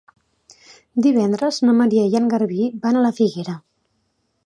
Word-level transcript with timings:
Divendres 1.07 1.61
na 1.67 1.77
Maria 1.83 2.07
i 2.15 2.19
en 2.23 2.33
Garbí 2.35 2.67
van 2.87 3.01
a 3.01 3.05
la 3.09 3.15
Figuera. 3.23 3.59